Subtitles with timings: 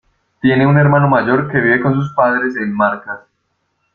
[0.41, 3.19] Tiene un hermano mayor que vive con sus padres en Marcas.